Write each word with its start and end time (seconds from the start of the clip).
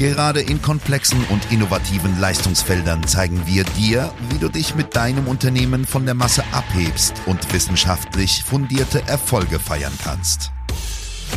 Gerade 0.00 0.40
in 0.40 0.62
komplexen 0.62 1.22
und 1.28 1.52
innovativen 1.52 2.18
Leistungsfeldern 2.18 3.06
zeigen 3.06 3.42
wir 3.44 3.64
dir, 3.64 4.10
wie 4.30 4.38
du 4.38 4.48
dich 4.48 4.74
mit 4.74 4.96
deinem 4.96 5.28
Unternehmen 5.28 5.84
von 5.84 6.06
der 6.06 6.14
Masse 6.14 6.42
abhebst 6.52 7.12
und 7.26 7.52
wissenschaftlich 7.52 8.42
fundierte 8.42 9.06
Erfolge 9.06 9.58
feiern 9.58 9.92
kannst. 10.02 10.52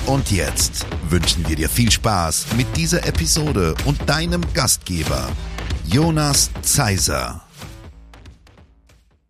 Und 0.05 0.31
jetzt 0.31 0.85
wünschen 1.09 1.45
wir 1.49 1.57
dir 1.57 1.67
viel 1.67 1.91
Spaß 1.91 2.55
mit 2.55 2.67
dieser 2.77 3.05
Episode 3.05 3.75
und 3.83 4.09
deinem 4.09 4.41
Gastgeber, 4.53 5.27
Jonas 5.85 6.49
Zeiser. 6.61 7.41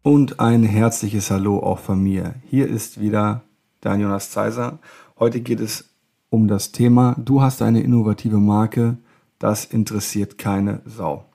Und 0.04 0.40
ein 0.40 0.62
herzliches 0.62 1.32
Hallo 1.32 1.58
auch 1.58 1.80
von 1.80 2.04
mir. 2.04 2.36
Hier 2.46 2.68
ist 2.68 3.02
wieder 3.02 3.42
dein 3.82 4.00
Jonas 4.00 4.30
Zeiser. 4.30 4.78
Heute 5.18 5.42
geht 5.42 5.60
es 5.60 5.90
um 6.30 6.48
das 6.48 6.72
Thema, 6.72 7.16
du 7.18 7.42
hast 7.42 7.64
eine 7.64 7.82
innovative 7.82 8.38
Marke, 8.38 8.98
das 9.44 9.66
interessiert 9.66 10.38
keine 10.38 10.80
Sau. 10.86 11.26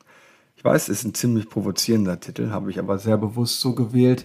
Ich 0.56 0.64
weiß, 0.64 0.88
es 0.88 1.00
ist 1.00 1.04
ein 1.04 1.12
ziemlich 1.12 1.50
provozierender 1.50 2.18
Titel, 2.18 2.48
habe 2.52 2.70
ich 2.70 2.78
aber 2.78 2.98
sehr 2.98 3.18
bewusst 3.18 3.60
so 3.60 3.74
gewählt, 3.74 4.24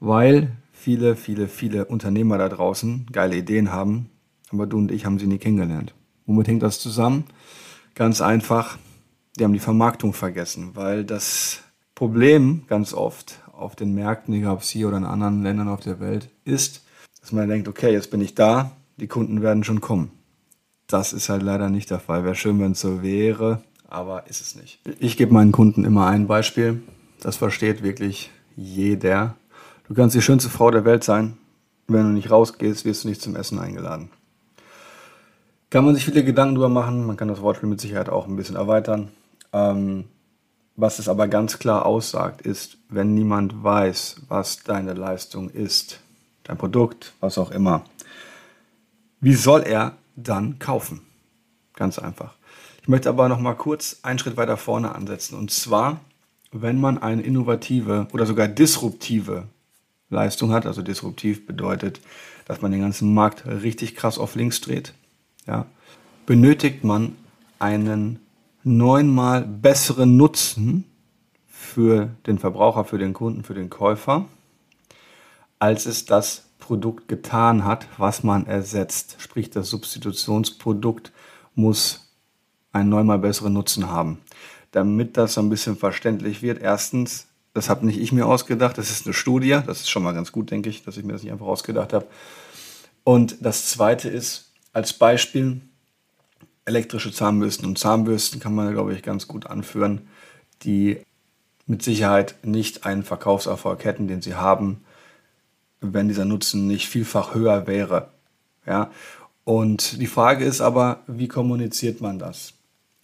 weil 0.00 0.52
viele, 0.70 1.16
viele, 1.16 1.48
viele 1.48 1.86
Unternehmer 1.86 2.36
da 2.36 2.50
draußen 2.50 3.06
geile 3.10 3.36
Ideen 3.36 3.72
haben, 3.72 4.10
aber 4.50 4.66
du 4.66 4.76
und 4.76 4.92
ich 4.92 5.06
haben 5.06 5.18
sie 5.18 5.26
nie 5.26 5.38
kennengelernt. 5.38 5.94
Womit 6.26 6.46
hängt 6.46 6.62
das 6.62 6.78
zusammen? 6.78 7.24
Ganz 7.94 8.20
einfach, 8.20 8.76
die 9.38 9.44
haben 9.44 9.54
die 9.54 9.60
Vermarktung 9.60 10.12
vergessen, 10.12 10.72
weil 10.74 11.02
das 11.02 11.60
Problem 11.94 12.64
ganz 12.68 12.92
oft 12.92 13.40
auf 13.50 13.76
den 13.76 13.94
Märkten, 13.94 14.34
egal 14.34 14.56
ob 14.56 14.60
es 14.60 14.68
hier 14.68 14.88
oder 14.88 14.98
in 14.98 15.06
anderen 15.06 15.42
Ländern 15.42 15.68
auf 15.68 15.80
der 15.80 16.00
Welt, 16.00 16.28
ist, 16.44 16.84
dass 17.22 17.32
man 17.32 17.48
denkt, 17.48 17.66
okay, 17.66 17.92
jetzt 17.94 18.10
bin 18.10 18.20
ich 18.20 18.34
da, 18.34 18.72
die 18.98 19.08
Kunden 19.08 19.40
werden 19.40 19.64
schon 19.64 19.80
kommen. 19.80 20.10
Das 20.92 21.14
ist 21.14 21.30
halt 21.30 21.42
leider 21.42 21.70
nicht 21.70 21.90
der 21.90 22.00
Fall. 22.00 22.22
Wäre 22.22 22.34
schön, 22.34 22.60
wenn 22.60 22.72
es 22.72 22.80
so 22.80 23.02
wäre, 23.02 23.62
aber 23.88 24.26
ist 24.26 24.42
es 24.42 24.54
nicht. 24.54 24.78
Ich 25.00 25.16
gebe 25.16 25.32
meinen 25.32 25.50
Kunden 25.50 25.86
immer 25.86 26.06
ein 26.06 26.26
Beispiel. 26.26 26.82
Das 27.20 27.38
versteht 27.38 27.82
wirklich 27.82 28.30
jeder. 28.56 29.36
Du 29.88 29.94
kannst 29.94 30.14
die 30.14 30.20
schönste 30.20 30.50
Frau 30.50 30.70
der 30.70 30.84
Welt 30.84 31.02
sein. 31.02 31.38
Wenn 31.88 32.02
du 32.02 32.08
nicht 32.10 32.30
rausgehst, 32.30 32.84
wirst 32.84 33.04
du 33.04 33.08
nicht 33.08 33.22
zum 33.22 33.36
Essen 33.36 33.58
eingeladen. 33.58 34.10
Kann 35.70 35.86
man 35.86 35.94
sich 35.94 36.04
viele 36.04 36.24
Gedanken 36.24 36.56
drüber 36.56 36.68
machen. 36.68 37.06
Man 37.06 37.16
kann 37.16 37.28
das 37.28 37.40
Wortspiel 37.40 37.70
mit 37.70 37.80
Sicherheit 37.80 38.10
auch 38.10 38.26
ein 38.26 38.36
bisschen 38.36 38.56
erweitern. 38.56 39.08
Ähm, 39.54 40.04
was 40.76 40.98
es 40.98 41.08
aber 41.08 41.26
ganz 41.26 41.58
klar 41.58 41.86
aussagt, 41.86 42.42
ist, 42.42 42.76
wenn 42.90 43.14
niemand 43.14 43.64
weiß, 43.64 44.22
was 44.28 44.62
deine 44.62 44.92
Leistung 44.92 45.48
ist, 45.48 46.00
dein 46.44 46.58
Produkt, 46.58 47.14
was 47.20 47.38
auch 47.38 47.50
immer, 47.50 47.84
wie 49.22 49.34
soll 49.34 49.62
er 49.62 49.96
dann 50.16 50.58
kaufen. 50.58 51.02
Ganz 51.74 51.98
einfach. 51.98 52.34
Ich 52.82 52.88
möchte 52.88 53.08
aber 53.08 53.28
noch 53.28 53.40
mal 53.40 53.54
kurz 53.54 54.00
einen 54.02 54.18
Schritt 54.18 54.36
weiter 54.36 54.56
vorne 54.56 54.94
ansetzen. 54.94 55.38
Und 55.38 55.50
zwar, 55.50 56.00
wenn 56.50 56.80
man 56.80 56.98
eine 56.98 57.22
innovative 57.22 58.08
oder 58.12 58.26
sogar 58.26 58.48
disruptive 58.48 59.44
Leistung 60.10 60.52
hat, 60.52 60.66
also 60.66 60.82
disruptiv 60.82 61.46
bedeutet, 61.46 62.00
dass 62.44 62.60
man 62.60 62.72
den 62.72 62.80
ganzen 62.80 63.14
Markt 63.14 63.46
richtig 63.46 63.94
krass 63.94 64.18
auf 64.18 64.34
links 64.34 64.60
dreht, 64.60 64.94
ja, 65.46 65.66
benötigt 66.26 66.84
man 66.84 67.16
einen 67.58 68.18
neunmal 68.64 69.42
besseren 69.42 70.16
Nutzen 70.16 70.84
für 71.46 72.10
den 72.26 72.38
Verbraucher, 72.38 72.84
für 72.84 72.98
den 72.98 73.12
Kunden, 73.12 73.44
für 73.44 73.54
den 73.54 73.70
Käufer, 73.70 74.26
als 75.58 75.86
es 75.86 76.04
das 76.04 76.48
Produkt 76.62 77.08
getan 77.08 77.64
hat, 77.64 77.88
was 77.98 78.22
man 78.22 78.46
ersetzt. 78.46 79.16
Sprich, 79.18 79.50
das 79.50 79.68
Substitutionsprodukt 79.68 81.12
muss 81.56 82.14
einen 82.70 82.88
neunmal 82.88 83.18
besseren 83.18 83.52
Nutzen 83.52 83.90
haben. 83.90 84.18
Damit 84.70 85.16
das 85.16 85.36
ein 85.38 85.50
bisschen 85.50 85.76
verständlich 85.76 86.40
wird, 86.40 86.62
erstens, 86.62 87.26
das 87.52 87.68
habe 87.68 87.84
nicht 87.84 88.00
ich 88.00 88.12
mir 88.12 88.26
ausgedacht, 88.26 88.78
das 88.78 88.90
ist 88.90 89.06
eine 89.06 89.12
Studie, 89.12 89.58
das 89.66 89.80
ist 89.80 89.90
schon 89.90 90.04
mal 90.04 90.14
ganz 90.14 90.30
gut, 90.30 90.52
denke 90.52 90.70
ich, 90.70 90.84
dass 90.84 90.96
ich 90.96 91.04
mir 91.04 91.12
das 91.12 91.24
nicht 91.24 91.32
einfach 91.32 91.46
ausgedacht 91.46 91.92
habe. 91.92 92.06
Und 93.02 93.44
das 93.44 93.66
zweite 93.66 94.08
ist, 94.08 94.52
als 94.72 94.92
Beispiel, 94.92 95.62
elektrische 96.64 97.12
Zahnbürsten 97.12 97.66
und 97.66 97.76
Zahnbürsten 97.76 98.38
kann 98.38 98.54
man, 98.54 98.72
glaube 98.72 98.94
ich, 98.94 99.02
ganz 99.02 99.26
gut 99.26 99.46
anführen, 99.46 100.08
die 100.62 101.00
mit 101.66 101.82
Sicherheit 101.82 102.36
nicht 102.44 102.86
einen 102.86 103.02
Verkaufserfolg 103.02 103.84
hätten, 103.84 104.06
den 104.06 104.22
sie 104.22 104.36
haben, 104.36 104.84
wenn 105.82 106.08
dieser 106.08 106.24
Nutzen 106.24 106.66
nicht 106.66 106.88
vielfach 106.88 107.34
höher 107.34 107.66
wäre. 107.66 108.08
Ja? 108.66 108.90
Und 109.44 110.00
die 110.00 110.06
Frage 110.06 110.44
ist 110.44 110.60
aber, 110.60 111.00
wie 111.06 111.28
kommuniziert 111.28 112.00
man 112.00 112.18
das? 112.18 112.54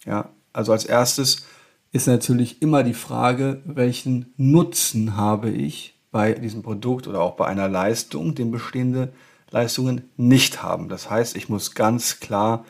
Ja? 0.05 0.31
Also 0.53 0.73
als 0.73 0.85
erstes 0.85 1.47
ist 1.93 2.07
natürlich 2.07 2.63
immer 2.63 2.83
die 2.83 2.95
Frage, 2.95 3.61
welchen 3.65 4.33
Nutzen 4.37 5.17
habe 5.17 5.51
ich 5.51 5.95
bei 6.11 6.33
diesem 6.33 6.63
Produkt 6.63 7.07
oder 7.07 7.21
auch 7.21 7.37
bei 7.37 7.47
einer 7.47 7.69
Leistung, 7.69 8.35
den 8.35 8.51
bestehende 8.51 9.13
Leistungen 9.51 10.11
nicht 10.17 10.63
haben. 10.63 10.89
Das 10.89 11.11
heißt, 11.11 11.37
ich 11.37 11.49
muss 11.49 11.75
ganz 11.75 12.21
klar 12.21 12.65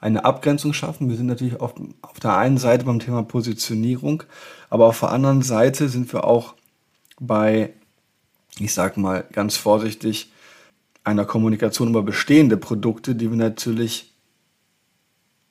eine 0.00 0.24
Abgrenzung 0.24 0.72
schaffen. 0.72 1.08
Wir 1.08 1.16
sind 1.16 1.26
natürlich 1.26 1.60
auf, 1.60 1.74
auf 2.02 2.20
der 2.20 2.36
einen 2.36 2.58
Seite 2.58 2.84
beim 2.84 3.00
Thema 3.00 3.22
Positionierung, 3.22 4.24
aber 4.68 4.86
auf 4.86 5.00
der 5.00 5.10
anderen 5.10 5.42
Seite 5.42 5.88
sind 5.88 6.12
wir 6.12 6.24
auch 6.24 6.54
bei 7.18 7.72
ich 8.58 8.72
sage 8.72 9.00
mal 9.00 9.24
ganz 9.32 9.56
vorsichtig, 9.56 10.32
einer 11.02 11.24
Kommunikation 11.24 11.88
über 11.88 12.02
bestehende 12.02 12.56
Produkte, 12.56 13.14
die 13.14 13.30
wir 13.30 13.36
natürlich 13.36 14.12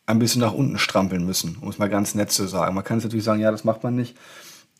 ein 0.05 0.19
bisschen 0.19 0.41
nach 0.41 0.53
unten 0.53 0.77
strampeln 0.77 1.25
müssen, 1.25 1.57
um 1.61 1.69
es 1.69 1.77
mal 1.77 1.89
ganz 1.89 2.15
nett 2.15 2.31
zu 2.31 2.47
sagen. 2.47 2.75
Man 2.75 2.83
kann 2.83 2.97
es 2.97 3.03
natürlich 3.03 3.23
sagen, 3.23 3.41
ja, 3.41 3.51
das 3.51 3.63
macht 3.63 3.83
man 3.83 3.95
nicht. 3.95 4.17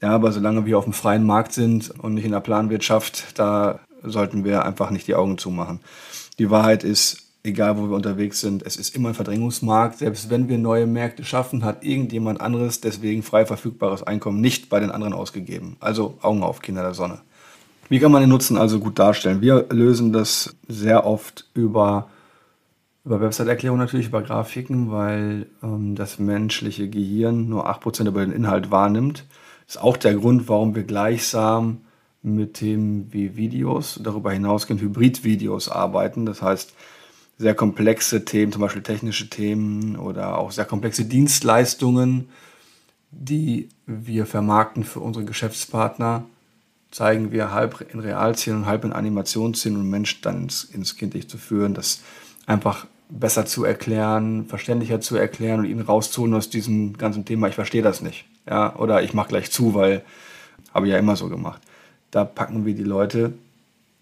Ja, 0.02 0.10
aber 0.10 0.32
solange 0.32 0.66
wir 0.66 0.78
auf 0.78 0.84
dem 0.84 0.94
freien 0.94 1.26
Markt 1.26 1.54
sind 1.54 1.92
und 1.92 2.14
nicht 2.14 2.26
in 2.26 2.32
der 2.32 2.42
Planwirtschaft, 2.42 3.40
da 3.40 3.80
sollten 4.04 4.44
wir 4.44 4.66
einfach 4.66 4.90
nicht 4.90 5.08
die 5.08 5.16
Augen 5.16 5.38
zumachen. 5.38 5.80
Die 6.40 6.50
Wahrheit 6.50 6.84
ist, 6.84 7.24
egal 7.44 7.78
wo 7.78 7.90
wir 7.90 7.96
unterwegs 7.96 8.42
sind, 8.42 8.64
es 8.64 8.76
ist 8.76 8.96
immer 8.96 9.10
ein 9.10 9.16
Verdrängungsmarkt. 9.16 10.00
Selbst 10.00 10.30
wenn 10.30 10.50
wir 10.50 10.58
neue 10.58 10.88
Märkte 10.88 11.24
schaffen, 11.24 11.64
hat 11.64 11.86
irgendjemand 11.86 12.42
anderes 12.42 12.82
deswegen 12.82 13.24
frei 13.24 13.46
verfügbares 13.46 14.04
Einkommen 14.04 14.42
nicht 14.42 14.70
bei 14.70 14.82
den 14.82 14.92
anderen 14.92 15.14
ausgegeben. 15.14 15.78
Also 15.80 16.18
Augen 16.22 16.44
auf, 16.44 16.62
Kinder 16.62 16.82
der 16.82 16.94
Sonne. 16.94 17.22
Wie 17.90 18.00
kann 18.00 18.12
man 18.12 18.22
den 18.22 18.30
Nutzen 18.30 18.58
also 18.58 18.80
gut 18.80 18.98
darstellen? 18.98 19.42
Wir 19.42 19.66
lösen 19.70 20.14
das 20.14 20.56
sehr 20.68 21.06
oft 21.06 21.46
über, 21.54 22.10
über 23.06 23.22
Website-Erklärungen 23.22 23.82
natürlich, 23.82 24.08
über 24.08 24.22
Grafiken, 24.22 24.92
weil 24.92 25.48
ähm, 25.62 25.96
das 25.96 26.20
menschliche 26.20 26.90
Gehirn 26.90 27.50
nur 27.50 27.70
8% 27.70 28.08
über 28.08 28.22
den 28.22 28.34
Inhalt 28.34 28.72
wahrnimmt. 28.72 29.26
Das 29.66 29.76
ist 29.76 29.82
auch 29.82 29.98
der 29.98 30.16
Grund, 30.16 30.48
warum 30.48 30.76
wir 30.76 30.84
gleichsam 30.84 31.82
mit 32.22 32.56
Themen 32.56 33.10
wie 33.12 33.36
Videos, 33.36 34.00
darüber 34.02 34.32
hinausgehend 34.32 34.82
Hybrid-Videos 34.82 35.70
arbeiten. 35.70 36.26
Das 36.26 36.42
heißt, 36.42 36.74
sehr 37.38 37.56
komplexe 37.56 38.24
Themen, 38.24 38.52
zum 38.52 38.62
Beispiel 38.62 38.82
technische 38.82 39.30
Themen 39.30 39.98
oder 39.98 40.38
auch 40.38 40.52
sehr 40.52 40.66
komplexe 40.66 41.06
Dienstleistungen, 41.06 42.30
die 43.12 43.70
wir 43.86 44.26
vermarkten 44.26 44.84
für 44.86 45.02
unsere 45.02 45.26
Geschäftspartner 45.26 46.24
zeigen 46.94 47.32
wir 47.32 47.52
halb 47.52 47.88
in 47.92 48.00
Realszenen 48.00 48.62
und 48.62 48.66
halb 48.68 48.86
in 48.86 48.94
Animationsszenen, 48.94 49.82
um 49.82 49.90
Menschen 49.90 50.20
dann 50.22 50.44
ins, 50.44 50.64
ins 50.64 50.96
Kindlich 50.96 51.28
zu 51.28 51.40
führen, 51.40 51.74
das 51.74 52.02
einfach 52.46 52.86
besser 53.10 53.48
zu 53.48 53.64
erklären, 53.64 54.46
verständlicher 54.46 55.02
zu 55.02 55.16
erklären 55.16 55.62
und 55.62 55.66
ihn 55.66 55.82
rauszuholen 55.82 56.36
aus 56.36 56.50
diesem 56.50 56.96
ganzen 56.98 57.26
Thema, 57.26 57.48
ich 57.48 57.56
verstehe 57.56 57.82
das 57.82 58.02
nicht. 58.02 58.26
Ja, 58.48 58.76
oder 58.76 59.02
ich 59.02 59.14
mache 59.14 59.30
gleich 59.30 59.52
zu, 59.52 59.74
weil 59.74 60.04
habe 60.72 60.86
ich 60.86 60.92
ja 60.92 61.00
immer 61.00 61.16
so 61.16 61.30
gemacht. 61.30 61.62
Da 62.12 62.26
packen 62.26 62.64
wir 62.66 62.76
die 62.76 62.84
Leute 62.84 63.34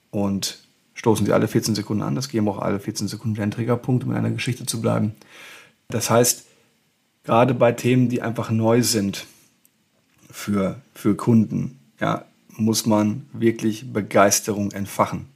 und 0.09 0.59
stoßen 0.93 1.25
sie 1.25 1.31
alle 1.33 1.47
14 1.47 1.75
Sekunden 1.75 2.03
an. 2.03 2.15
Das 2.15 2.27
geben 2.27 2.49
auch 2.49 2.59
alle 2.59 2.79
14 2.79 3.07
Sekunden 3.07 3.41
ein 3.41 3.51
Triggerpunkt, 3.51 4.03
um 4.03 4.11
in 4.11 4.17
einer 4.17 4.31
Geschichte 4.31 4.65
zu 4.65 4.81
bleiben. 4.81 5.13
Das 5.87 6.09
heißt, 6.09 6.45
gerade 7.23 7.53
bei 7.53 7.71
Themen, 7.71 8.09
die 8.09 8.21
einfach 8.21 8.51
neu 8.51 8.83
sind 8.83 9.27
für, 10.29 10.81
für 10.93 11.15
Kunden, 11.15 11.79
ja, 11.99 12.25
muss 12.57 12.85
man 12.85 13.25
wirklich 13.33 13.91
Begeisterung 13.91 14.71
entfachen. 14.71 15.27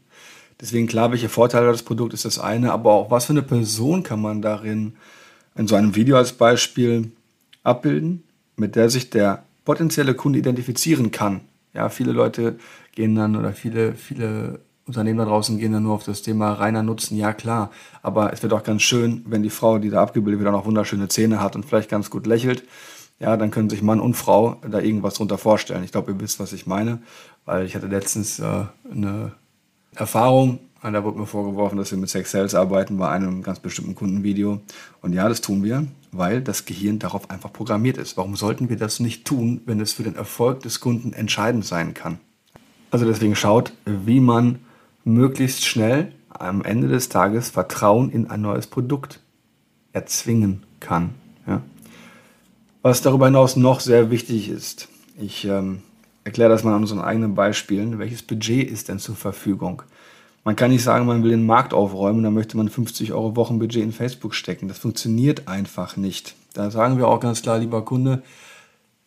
Deswegen 0.59 0.87
klar, 0.87 1.11
welche 1.11 1.29
Vorteile 1.29 1.67
das 1.67 1.83
Produkt 1.83 2.13
ist 2.13 2.25
das 2.25 2.39
eine, 2.39 2.71
aber 2.71 2.93
auch 2.93 3.11
was 3.11 3.25
für 3.25 3.33
eine 3.33 3.41
Person 3.41 4.03
kann 4.03 4.21
man 4.21 4.41
darin 4.41 4.93
in 5.55 5.67
so 5.67 5.75
einem 5.75 5.95
Video 5.95 6.17
als 6.17 6.33
Beispiel 6.33 7.11
abbilden, 7.63 8.23
mit 8.55 8.75
der 8.75 8.89
sich 8.89 9.09
der 9.09 9.43
potenzielle 9.65 10.13
Kunde 10.13 10.39
identifizieren 10.39 11.11
kann. 11.11 11.41
Ja, 11.73 11.89
viele 11.89 12.13
Leute 12.13 12.57
gehen 12.93 13.15
dann 13.15 13.35
oder 13.35 13.51
viele, 13.51 13.95
viele 13.95 14.59
Unternehmen 14.87 15.17
da 15.17 15.25
draußen 15.25 15.57
gehen 15.57 15.73
dann 15.73 15.83
nur 15.83 15.93
auf 15.93 16.03
das 16.03 16.21
Thema 16.21 16.53
reiner 16.53 16.83
Nutzen. 16.83 17.17
Ja, 17.17 17.33
klar. 17.33 17.71
Aber 18.01 18.31
es 18.31 18.43
wird 18.43 18.53
auch 18.53 18.63
ganz 18.63 18.83
schön, 18.83 19.23
wenn 19.27 19.43
die 19.43 19.49
Frau, 19.49 19.79
die 19.79 19.89
da 19.89 20.01
abgebildet 20.03 20.39
wird, 20.39 20.49
auch 20.49 20.59
noch 20.59 20.65
wunderschöne 20.65 21.07
Zähne 21.07 21.41
hat 21.41 21.55
und 21.55 21.65
vielleicht 21.65 21.89
ganz 21.89 22.09
gut 22.09 22.27
lächelt. 22.27 22.63
Ja, 23.19 23.37
dann 23.37 23.51
können 23.51 23.69
sich 23.69 23.81
Mann 23.81 23.99
und 23.99 24.15
Frau 24.15 24.57
da 24.69 24.79
irgendwas 24.79 25.15
drunter 25.15 25.37
vorstellen. 25.37 25.83
Ich 25.83 25.91
glaube, 25.91 26.11
ihr 26.11 26.19
wisst, 26.19 26.39
was 26.39 26.51
ich 26.53 26.67
meine, 26.67 26.99
weil 27.45 27.65
ich 27.65 27.75
hatte 27.75 27.87
letztens 27.87 28.39
äh, 28.39 28.65
eine 28.91 29.31
Erfahrung, 29.95 30.59
da 30.81 31.03
wurde 31.03 31.17
mir 31.17 31.25
vorgeworfen, 31.25 31.77
dass 31.77 31.89
wir 31.89 31.97
mit 31.97 32.09
Sex 32.09 32.29
Sales 32.29 32.53
arbeiten 32.53 32.97
bei 32.97 33.09
einem 33.09 33.41
ganz 33.41 33.59
bestimmten 33.59 33.95
Kundenvideo. 33.95 34.61
Und 35.01 35.13
ja, 35.13 35.27
das 35.27 35.41
tun 35.41 35.63
wir, 35.63 35.87
weil 36.11 36.41
das 36.41 36.65
Gehirn 36.65 36.99
darauf 36.99 37.31
einfach 37.31 37.51
programmiert 37.51 37.97
ist. 37.97 38.17
Warum 38.17 38.35
sollten 38.35 38.69
wir 38.69 38.77
das 38.77 38.99
nicht 38.99 39.25
tun, 39.25 39.61
wenn 39.65 39.79
es 39.79 39.93
für 39.93 40.03
den 40.03 40.15
Erfolg 40.15 40.61
des 40.61 40.79
Kunden 40.79 41.13
entscheidend 41.13 41.65
sein 41.65 41.95
kann? 41.95 42.19
Also 42.91 43.05
deswegen 43.05 43.35
schaut, 43.35 43.73
wie 43.85 44.19
man 44.19 44.59
möglichst 45.03 45.65
schnell 45.65 46.11
am 46.29 46.63
Ende 46.63 46.87
des 46.87 47.09
Tages 47.09 47.49
Vertrauen 47.49 48.11
in 48.11 48.29
ein 48.29 48.41
neues 48.41 48.67
Produkt 48.67 49.21
erzwingen 49.91 50.63
kann. 50.79 51.15
Was 52.85 53.01
darüber 53.01 53.25
hinaus 53.25 53.55
noch 53.55 53.79
sehr 53.79 54.11
wichtig 54.11 54.47
ist, 54.47 54.89
ich 55.19 55.45
ähm, 55.45 55.81
erkläre 56.23 56.51
das 56.51 56.63
mal 56.63 56.75
an 56.75 56.83
unseren 56.83 57.01
eigenen 57.01 57.33
Beispielen. 57.33 57.97
Welches 57.97 58.21
Budget 58.21 58.69
ist 58.69 58.89
denn 58.89 58.99
zur 58.99 59.15
Verfügung? 59.15 59.81
Man 60.43 60.55
kann 60.55 60.69
nicht 60.69 60.83
sagen, 60.83 61.07
man 61.07 61.23
will 61.23 61.31
den 61.31 61.47
Markt 61.47 61.73
aufräumen, 61.73 62.21
dann 62.21 62.35
möchte 62.35 62.57
man 62.57 62.69
50 62.69 63.11
Euro 63.11 63.35
Wochenbudget 63.35 63.81
in 63.81 63.91
Facebook 63.91 64.35
stecken. 64.35 64.67
Das 64.67 64.77
funktioniert 64.77 65.47
einfach 65.47 65.97
nicht. 65.97 66.35
Da 66.53 66.69
sagen 66.69 66.99
wir 66.99 67.07
auch 67.07 67.19
ganz 67.19 67.41
klar, 67.41 67.57
lieber 67.57 67.83
Kunde, 67.83 68.21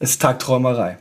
es 0.00 0.10
ist 0.10 0.22
Tagträumerei. 0.22 0.98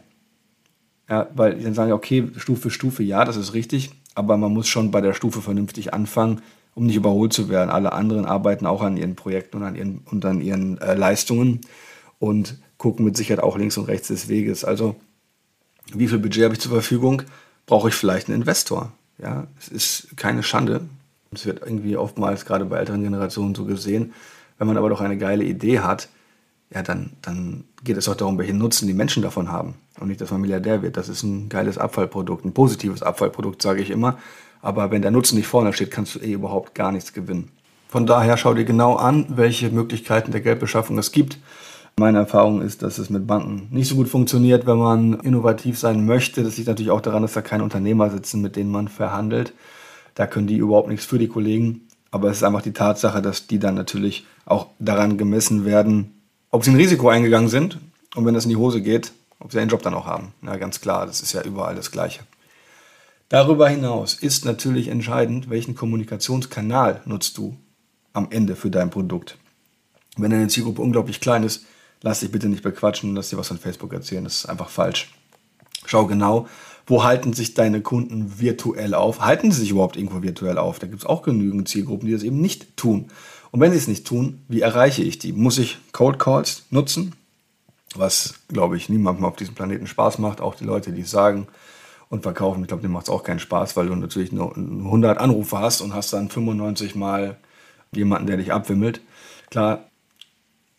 Ja, 1.10 1.30
weil 1.34 1.56
dann 1.56 1.74
sagen, 1.74 1.94
okay, 1.94 2.30
Stufe 2.38 2.62
für 2.62 2.70
Stufe, 2.70 3.02
ja, 3.02 3.26
das 3.26 3.38
ist 3.38 3.56
richtig, 3.56 3.90
aber 4.14 4.38
man 4.38 4.54
muss 4.54 4.68
schon 4.68 4.92
bei 4.92 5.02
der 5.02 5.16
Stufe 5.16 5.42
vernünftig 5.42 5.96
anfangen, 5.96 6.44
um 6.76 6.86
nicht 6.86 6.98
überholt 6.98 7.34
zu 7.34 7.50
werden. 7.50 7.72
Alle 7.72 7.94
anderen 7.94 8.28
arbeiten 8.28 8.68
auch 8.68 8.84
an 8.84 8.98
ihren 8.98 9.16
Projekten 9.16 9.58
und 9.58 9.64
an 9.64 9.76
ihren, 9.76 10.02
und 10.06 10.24
an 10.26 10.42
ihren 10.42 10.78
äh, 10.78 10.94
Leistungen 10.94 11.62
und 12.20 12.60
gucken 12.78 13.06
mit 13.06 13.18
Sicherheit 13.18 13.44
auch 13.44 13.58
links 13.58 13.78
und 13.78 13.86
rechts 13.86 14.08
des 14.08 14.28
Weges. 14.28 14.64
Also, 14.64 14.96
wie 15.94 16.08
viel 16.08 16.20
Budget 16.20 16.44
habe 16.44 16.54
ich 16.54 16.60
zur 16.60 16.72
Verfügung? 16.72 17.24
Brauche 17.66 17.90
ich 17.90 17.96
vielleicht 17.96 18.28
einen 18.28 18.42
Investor? 18.42 18.92
Ja, 19.18 19.48
es 19.60 19.68
ist 19.68 20.18
keine 20.18 20.44
Schande. 20.44 20.82
Es 21.32 21.46
wird 21.46 21.62
irgendwie 21.62 21.98
oftmals 21.98 22.46
gerade 22.46 22.66
bei 22.66 22.78
älteren 22.78 23.04
Generationen 23.04 23.56
so 23.56 23.66
gesehen. 23.66 24.14
Wenn 24.58 24.68
man 24.68 24.78
aber 24.78 24.90
doch 24.90 25.02
eine 25.02 25.18
geile 25.18 25.44
Idee 25.44 25.80
hat, 25.80 26.10
ja, 26.74 26.84
dann, 26.84 27.12
dann 27.22 27.64
geht 27.84 27.98
es 27.98 28.10
auch 28.10 28.16
darum, 28.16 28.38
welchen 28.38 28.58
Nutzen 28.58 28.88
die 28.88 28.94
Menschen 28.94 29.24
davon 29.24 29.52
haben 29.52 29.76
und 30.00 30.08
nicht, 30.08 30.20
dass 30.20 30.32
man 30.32 30.42
Milliardär 30.42 30.82
wird. 30.82 30.98
Das 30.98 31.10
ist 31.10 31.24
ein 31.24 31.50
geiles 31.50 31.78
Abfallprodukt, 31.78 32.46
ein 32.46 32.54
positives 32.54 33.04
Abfallprodukt, 33.04 33.62
sage 33.62 33.82
ich 33.82 33.90
immer. 33.90 34.18
Aber 34.62 34.92
wenn 34.92 35.02
der 35.02 35.12
Nutzen 35.12 35.38
nicht 35.38 35.48
vorne 35.48 35.72
steht, 35.74 35.92
kannst 35.92 36.16
du 36.16 36.20
eh 36.20 36.34
überhaupt 36.34 36.76
gar 36.76 36.92
nichts 36.92 37.14
gewinnen. 37.14 37.52
Von 37.88 38.06
daher 38.06 38.36
schau 38.36 38.54
dir 38.54 38.66
genau 38.66 38.96
an, 38.96 39.26
welche 39.30 39.70
Möglichkeiten 39.70 40.32
der 40.32 40.42
Geldbeschaffung 40.42 40.98
es 40.98 41.12
gibt. 41.12 41.38
Meine 42.00 42.20
Erfahrung 42.20 42.62
ist, 42.62 42.84
dass 42.84 43.00
es 43.00 43.10
mit 43.10 43.26
Banken 43.26 43.70
nicht 43.72 43.88
so 43.88 43.96
gut 43.96 44.08
funktioniert, 44.08 44.68
wenn 44.68 44.78
man 44.78 45.20
innovativ 45.22 45.80
sein 45.80 46.06
möchte. 46.06 46.44
Das 46.44 46.56
liegt 46.56 46.68
natürlich 46.68 46.92
auch 46.92 47.02
daran, 47.02 47.24
dass 47.24 47.34
da 47.34 47.42
keine 47.42 47.64
Unternehmer 47.64 48.12
sitzen, 48.12 48.40
mit 48.40 48.56
denen 48.56 48.70
man 48.70 48.88
verhandelt. 48.88 49.52
Da 50.14 50.28
können 50.28 50.46
die 50.46 50.58
überhaupt 50.58 50.90
nichts 50.90 51.08
für 51.08 51.18
die 51.18 51.28
Kollegen. 51.28 51.88
Aber 52.12 52.30
es 52.30 52.38
ist 52.38 52.44
einfach 52.44 52.62
die 52.62 52.74
Tatsache, 52.74 53.24
dass 53.24 53.48
die 53.48 53.58
dann 53.58 53.74
natürlich 53.74 54.28
auch 54.46 54.68
daran 54.78 55.18
gemessen 55.18 55.66
werden, 55.66 56.22
ob 56.52 56.64
sie 56.64 56.70
ein 56.70 56.76
Risiko 56.76 57.10
eingegangen 57.10 57.50
sind 57.50 57.80
und 58.14 58.28
wenn 58.28 58.36
das 58.36 58.44
in 58.44 58.52
die 58.52 58.58
Hose 58.58 58.84
geht, 58.84 59.12
ob 59.40 59.52
sie 59.52 59.60
einen 59.60 59.72
Job 59.72 59.82
dann 59.82 59.96
auch 59.96 60.06
haben. 60.06 60.34
Ja, 60.44 60.56
ganz 60.58 60.80
klar, 60.80 61.08
das 61.08 61.22
ist 61.22 61.34
ja 61.34 61.42
überall 61.42 61.74
das 61.74 61.90
Gleiche. 61.90 62.20
Darüber 63.28 63.70
hinaus 63.70 64.14
ist 64.14 64.46
natürlich 64.46 64.90
entscheidend, 64.90 65.50
welchen 65.50 65.74
Kommunikationskanal 65.74 67.02
nutzt 67.06 67.40
du 67.40 67.58
am 68.14 68.28
Ende 68.30 68.56
für 68.56 68.70
dein 68.70 68.92
Produkt. 68.92 69.40
Wenn 70.16 70.30
deine 70.30 70.48
Zielgruppe 70.48 70.84
unglaublich 70.84 71.22
klein 71.22 71.42
ist, 71.42 71.66
lass 72.02 72.20
dich 72.20 72.32
bitte 72.32 72.50
nicht 72.50 72.64
bequatschen 72.64 73.10
und 73.10 73.16
lass 73.16 73.30
dir 73.30 73.38
was 73.38 73.48
von 73.48 73.58
Facebook 73.58 73.94
erzählen. 73.94 74.24
Das 74.24 74.38
ist 74.38 74.46
einfach 74.46 74.70
falsch. 74.70 75.14
Schau 75.86 76.06
genau, 76.06 76.48
wo 76.86 77.04
halten 77.04 77.34
sich 77.34 77.54
deine 77.54 77.82
Kunden 77.82 78.40
virtuell 78.40 78.94
auf? 78.94 79.22
Halten 79.22 79.52
sie 79.52 79.62
sich 79.62 79.72
überhaupt 79.72 79.98
irgendwo 79.98 80.22
virtuell 80.24 80.58
auf? 80.58 80.80
Da 80.80 80.88
gibt 80.88 81.02
es 81.02 81.06
auch 81.06 81.22
genügend 81.22 81.68
Zielgruppen, 81.68 82.08
die 82.08 82.14
das 82.14 82.24
eben 82.24 82.40
nicht 82.40 82.78
tun. 82.78 83.10
Und 83.52 83.60
wenn 83.60 83.72
sie 83.72 83.78
es 83.78 83.88
nicht 83.88 84.08
tun, 84.08 84.42
wie 84.48 84.62
erreiche 84.62 85.04
ich 85.04 85.20
die? 85.20 85.34
Muss 85.34 85.58
ich 85.58 85.80
Cold 85.92 86.20
Calls 86.20 86.64
nutzen? 86.70 87.14
Was, 87.96 88.36
glaube 88.48 88.78
ich, 88.78 88.90
niemandem 88.90 89.26
auf 89.26 89.36
diesem 89.36 89.56
Planeten 89.56 89.88
Spaß 89.88 90.20
macht. 90.20 90.42
Auch 90.42 90.56
die 90.56 90.66
Leute, 90.66 90.92
die 90.92 91.02
es 91.02 91.12
sagen 91.12 91.48
und 92.10 92.24
verkaufen. 92.24 92.62
Ich 92.62 92.68
glaube, 92.68 92.84
dem 92.84 92.92
macht 92.92 93.06
es 93.06 93.10
auch 93.10 93.24
keinen 93.24 93.40
Spaß, 93.40 93.76
weil 93.76 93.88
du 93.88 93.96
natürlich 93.96 94.32
nur 94.32 94.56
100 94.56 95.18
Anrufe 95.18 95.60
hast 95.60 95.82
und 95.82 95.94
hast 95.94 96.14
dann 96.14 96.30
95 96.30 96.96
Mal 96.96 97.38
jemanden, 97.92 98.28
der 98.28 98.38
dich 98.38 98.54
abwimmelt. 98.54 99.02
Klar 99.50 99.86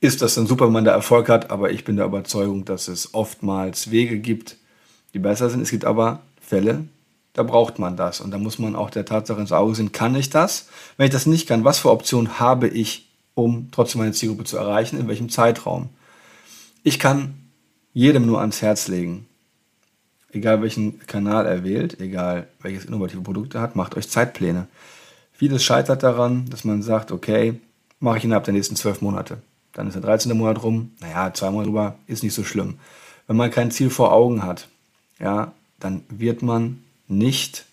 ist 0.01 0.23
das 0.23 0.35
dann 0.35 0.47
super, 0.47 0.67
wenn 0.67 0.73
man 0.73 0.85
da 0.85 0.93
Erfolg 0.93 1.29
hat, 1.29 1.51
aber 1.51 1.71
ich 1.71 1.85
bin 1.85 1.97
der 1.97 2.07
Überzeugung, 2.07 2.65
dass 2.65 2.89
es 2.89 3.15
oftmals 3.15 3.91
Wege 3.91 4.19
gibt, 4.19 4.57
die 5.15 5.19
besser 5.19 5.51
sind. 5.51 5.61
Es 5.61 5.71
gibt 5.71 5.85
aber 5.85 6.21
Fälle, 6.41 6.85
da 7.33 7.43
braucht 7.43 7.79
man 7.79 7.97
das. 7.97 8.21
Und 8.21 8.31
da 8.31 8.39
muss 8.39 8.59
man 8.59 8.77
auch 8.77 8.91
der 8.91 9.05
Tatsache 9.05 9.41
ins 9.41 9.53
Auge 9.53 9.75
sehen, 9.75 9.93
kann 9.93 10.15
ich 10.15 10.31
das? 10.31 10.69
Wenn 10.97 11.07
ich 11.07 11.13
das 11.13 11.27
nicht 11.27 11.49
kann, 11.49 11.65
was 11.65 11.79
für 11.79 11.91
Optionen 11.91 12.39
habe 12.39 12.69
ich, 12.69 13.09
um 13.35 13.69
trotzdem 13.73 14.01
meine 14.01 14.13
Zielgruppe 14.13 14.45
zu 14.45 14.57
erreichen? 14.57 14.99
In 14.99 15.09
welchem 15.09 15.29
Zeitraum? 15.29 15.89
Ich 16.83 16.99
kann 16.99 17.35
jedem 17.93 18.27
nur 18.27 18.41
ans 18.41 18.63
Herz 18.63 18.89
legen, 18.89 19.27
egal 20.33 20.63
welchen 20.63 21.01
Kanal 21.07 21.47
er 21.47 21.65
wählt, 21.65 22.01
egal 22.01 22.47
welches 22.61 22.85
innovative 22.85 23.23
Produkt 23.23 23.55
er 23.55 23.61
hat, 23.61 23.77
macht 23.77 23.97
euch 23.97 24.09
Zeitpläne. 24.09 24.69
Vieles 25.33 25.65
scheitert 25.65 26.03
daran, 26.03 26.47
dass 26.51 26.65
man 26.65 26.83
sagt, 26.83 27.13
okay, 27.13 27.61
mache 28.01 28.19
ich 28.19 28.25
innerhalb 28.25 28.45
der 28.45 28.55
nächsten 28.55 28.77
zwölf 28.77 29.01
Monate. 29.01 29.39
Dann 29.79 29.87
ist 29.87 29.95
der 29.95 30.03
13. 30.03 30.37
Monat 30.37 30.65
rum, 30.65 30.91
naja, 30.99 31.33
zwei 31.33 31.53
Monate 31.53 31.69
drüber, 31.69 31.95
ist 32.09 32.25
nicht 32.25 32.35
so 32.35 32.43
schlimm. 32.43 32.81
Wenn 33.29 33.37
man 33.37 33.53
kein 33.53 33.71
Ziel 33.71 33.91
vor 33.91 34.13
Augen 34.13 34.43
hat, 34.43 34.67
ja, 35.21 35.53
dann 35.79 36.03
wird 36.09 36.43
man 36.43 36.83
nicht 37.07 37.65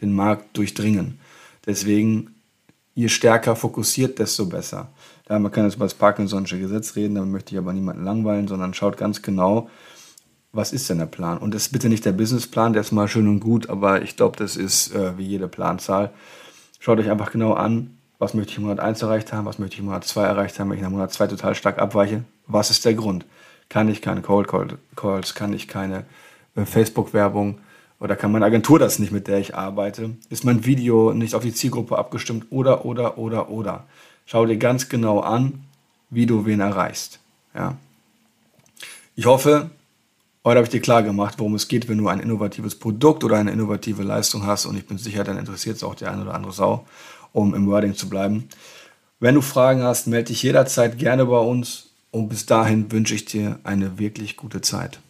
den 0.00 0.14
Markt 0.14 0.56
durchdringen. 0.56 1.20
Deswegen, 1.66 2.34
je 2.94 3.08
stärker 3.08 3.54
fokussiert, 3.54 4.18
desto 4.18 4.46
besser. 4.46 4.88
Ja, 5.28 5.38
man 5.38 5.52
kann 5.52 5.64
jetzt 5.64 5.74
über 5.74 5.84
das 5.84 6.00
Parkinson'sche 6.00 6.58
Gesetz 6.58 6.96
reden, 6.96 7.16
damit 7.16 7.32
möchte 7.32 7.54
ich 7.54 7.58
aber 7.58 7.74
niemanden 7.74 8.02
langweilen, 8.04 8.48
sondern 8.48 8.72
schaut 8.72 8.96
ganz 8.96 9.20
genau, 9.20 9.68
was 10.52 10.72
ist 10.72 10.88
denn 10.88 11.00
der 11.00 11.04
Plan? 11.04 11.36
Und 11.36 11.52
das 11.52 11.64
ist 11.66 11.72
bitte 11.72 11.90
nicht 11.90 12.06
der 12.06 12.12
Businessplan, 12.12 12.72
der 12.72 12.80
ist 12.80 12.92
mal 12.92 13.08
schön 13.08 13.28
und 13.28 13.40
gut, 13.40 13.68
aber 13.68 14.00
ich 14.00 14.16
glaube, 14.16 14.38
das 14.38 14.56
ist 14.56 14.94
äh, 14.94 15.18
wie 15.18 15.26
jede 15.26 15.48
Planzahl. 15.48 16.14
Schaut 16.80 16.98
euch 16.98 17.10
einfach 17.10 17.30
genau 17.30 17.52
an, 17.52 17.95
was 18.18 18.34
möchte 18.34 18.52
ich 18.52 18.58
im 18.58 18.64
Monat 18.64 18.80
1 18.80 19.02
erreicht 19.02 19.32
haben, 19.32 19.46
was 19.46 19.58
möchte 19.58 19.74
ich 19.74 19.80
im 19.80 19.86
Monat 19.86 20.04
2 20.04 20.24
erreicht 20.24 20.58
haben, 20.58 20.70
wenn 20.70 20.78
ich 20.78 20.84
im 20.84 20.92
Monat 20.92 21.12
2 21.12 21.26
total 21.28 21.54
stark 21.54 21.78
abweiche. 21.78 22.24
Was 22.46 22.70
ist 22.70 22.84
der 22.84 22.94
Grund? 22.94 23.24
Kann 23.68 23.88
ich 23.88 24.00
keine 24.00 24.22
Cold 24.22 24.48
Calls, 24.94 25.34
kann 25.34 25.52
ich 25.52 25.68
keine 25.68 26.04
äh, 26.54 26.64
Facebook-Werbung, 26.64 27.58
oder 27.98 28.16
kann 28.16 28.32
meine 28.32 28.44
Agentur 28.44 28.78
das 28.78 28.98
nicht, 28.98 29.12
mit 29.12 29.26
der 29.26 29.38
ich 29.38 29.54
arbeite? 29.54 30.10
Ist 30.28 30.44
mein 30.44 30.66
Video 30.66 31.14
nicht 31.14 31.34
auf 31.34 31.42
die 31.42 31.54
Zielgruppe 31.54 31.96
abgestimmt? 31.96 32.46
Oder, 32.50 32.84
oder, 32.84 33.16
oder, 33.16 33.48
oder. 33.48 33.84
Schau 34.26 34.44
dir 34.44 34.58
ganz 34.58 34.88
genau 34.88 35.20
an, 35.20 35.64
wie 36.10 36.26
du 36.26 36.44
wen 36.44 36.60
erreichst. 36.60 37.20
Ja. 37.54 37.76
Ich 39.14 39.24
hoffe, 39.24 39.70
heute 40.44 40.58
habe 40.58 40.64
ich 40.66 40.70
dir 40.70 40.82
klar 40.82 41.02
gemacht, 41.02 41.36
worum 41.38 41.54
es 41.54 41.68
geht, 41.68 41.88
wenn 41.88 41.96
du 41.96 42.08
ein 42.08 42.20
innovatives 42.20 42.74
Produkt 42.74 43.24
oder 43.24 43.38
eine 43.38 43.52
innovative 43.52 44.02
Leistung 44.02 44.44
hast. 44.44 44.66
Und 44.66 44.76
ich 44.76 44.86
bin 44.86 44.98
sicher, 44.98 45.24
dann 45.24 45.38
interessiert 45.38 45.76
es 45.76 45.84
auch 45.84 45.94
die 45.94 46.04
eine 46.04 46.20
oder 46.20 46.34
andere 46.34 46.52
Sau, 46.52 46.86
um 47.36 47.54
im 47.54 47.66
Wording 47.66 47.94
zu 47.94 48.08
bleiben. 48.08 48.48
Wenn 49.20 49.34
du 49.34 49.42
Fragen 49.42 49.82
hast, 49.82 50.06
melde 50.06 50.28
dich 50.28 50.42
jederzeit 50.42 50.98
gerne 50.98 51.26
bei 51.26 51.38
uns. 51.38 51.90
Und 52.10 52.28
bis 52.28 52.46
dahin 52.46 52.90
wünsche 52.90 53.14
ich 53.14 53.26
dir 53.26 53.58
eine 53.62 53.98
wirklich 53.98 54.36
gute 54.36 54.62
Zeit. 54.62 55.00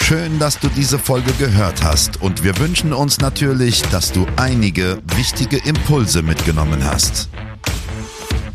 Schön, 0.00 0.38
dass 0.38 0.58
du 0.58 0.68
diese 0.68 0.98
Folge 0.98 1.32
gehört 1.38 1.84
hast 1.84 2.20
und 2.20 2.42
wir 2.42 2.58
wünschen 2.58 2.92
uns 2.92 3.20
natürlich, 3.20 3.82
dass 3.82 4.10
du 4.10 4.26
einige 4.36 4.98
wichtige 5.16 5.58
Impulse 5.58 6.22
mitgenommen 6.22 6.84
hast. 6.84 7.28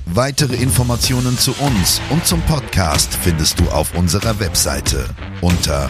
Weitere 0.05 0.55
Informationen 0.55 1.37
zu 1.37 1.53
uns 1.59 2.01
und 2.09 2.25
zum 2.25 2.41
Podcast 2.41 3.13
findest 3.13 3.59
du 3.59 3.69
auf 3.69 3.95
unserer 3.95 4.39
Webseite 4.39 5.05
unter 5.41 5.89